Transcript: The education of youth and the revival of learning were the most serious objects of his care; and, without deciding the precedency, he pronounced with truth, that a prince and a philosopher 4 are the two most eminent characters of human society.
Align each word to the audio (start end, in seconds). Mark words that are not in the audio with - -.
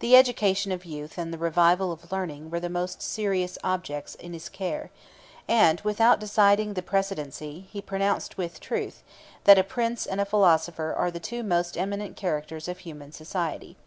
The 0.00 0.14
education 0.14 0.72
of 0.72 0.84
youth 0.84 1.16
and 1.16 1.32
the 1.32 1.38
revival 1.38 1.90
of 1.90 2.12
learning 2.12 2.50
were 2.50 2.60
the 2.60 2.68
most 2.68 3.00
serious 3.00 3.56
objects 3.64 4.14
of 4.14 4.30
his 4.30 4.50
care; 4.50 4.90
and, 5.48 5.80
without 5.80 6.20
deciding 6.20 6.74
the 6.74 6.82
precedency, 6.82 7.64
he 7.72 7.80
pronounced 7.80 8.36
with 8.36 8.60
truth, 8.60 9.02
that 9.44 9.56
a 9.58 9.64
prince 9.64 10.04
and 10.04 10.20
a 10.20 10.26
philosopher 10.26 10.92
4 10.94 11.06
are 11.06 11.10
the 11.10 11.18
two 11.18 11.42
most 11.42 11.78
eminent 11.78 12.14
characters 12.14 12.68
of 12.68 12.80
human 12.80 13.10
society. 13.10 13.78